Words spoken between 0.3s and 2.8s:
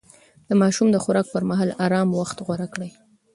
د ماشوم د خوراک پر مهال ارام وخت غوره